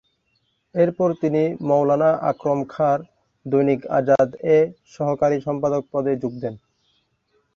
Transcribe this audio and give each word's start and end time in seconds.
এরপর 0.75 1.09
তিনি 1.21 1.41
মওলানা 1.67 2.09
আকরম 2.29 2.59
খাঁ'র 2.69 2.99
'দৈনিক 3.45 3.81
আজাদ'-এ 3.97 4.57
সহকারী 4.93 5.37
সম্পাদক 5.47 5.83
পদে 5.91 6.13
যোগ 6.21 6.33
দেন। 6.41 6.55